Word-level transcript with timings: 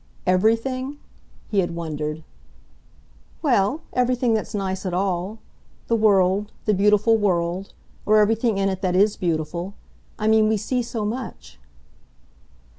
"Everything?" 0.25 0.97
He 1.47 1.59
had 1.59 1.75
wondered. 1.75 2.23
"Well, 3.43 3.81
everything 3.93 4.33
that's 4.33 4.55
nice 4.55 4.83
at 4.83 4.95
all. 4.95 5.37
The 5.89 5.95
world, 5.95 6.51
the 6.65 6.73
beautiful, 6.73 7.17
world 7.17 7.73
or 8.03 8.17
everything 8.17 8.57
in 8.57 8.67
it 8.67 8.81
that 8.81 8.95
is 8.95 9.15
beautiful. 9.15 9.75
I 10.17 10.25
mean 10.27 10.47
we 10.47 10.57
see 10.57 10.81
so 10.81 11.05
much." 11.05 11.59